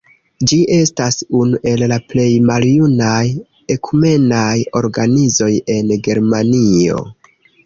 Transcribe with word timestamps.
Ĝi 0.51 0.57
estas 0.75 1.17
unu 1.39 1.59
el 1.71 1.83
la 1.91 1.99
plej 2.13 2.25
maljunaj 2.51 3.21
ekumenaj 3.75 4.57
organizoj 4.83 5.53
en 5.77 5.95
Germanio. 6.11 7.05